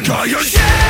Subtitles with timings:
[0.00, 0.89] and I am